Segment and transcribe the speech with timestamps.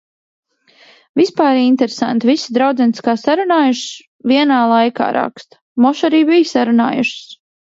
[1.19, 5.63] Vispār interesanti, visas draudzenes kā sarunājušas vienā laikā raksta.
[5.87, 7.33] Moš arī bija sarunājušas.